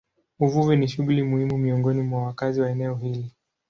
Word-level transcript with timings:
Uvuvi 0.39 0.75
ni 0.77 0.87
shughuli 0.87 1.23
muhimu 1.23 1.57
miongoni 1.57 2.01
mwa 2.01 2.23
wakazi 2.23 2.61
wa 2.61 2.69
eneo 2.69 2.95
hili. 2.95 3.31